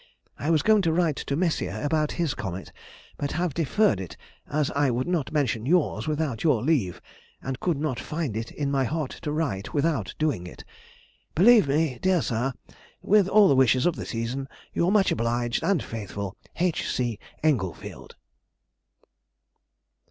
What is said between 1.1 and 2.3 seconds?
to Messier about